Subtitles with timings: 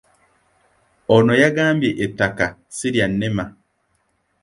[1.15, 3.45] Ono yagambye ettaka ssi lya NEMA.